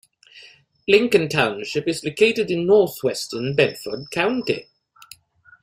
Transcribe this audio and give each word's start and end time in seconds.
Lincoln 0.87 1.29
Township 1.29 1.87
is 1.87 2.03
located 2.03 2.49
in 2.49 2.65
northwestern 2.65 3.55
Bedford 3.55 4.09
County. 4.09 4.67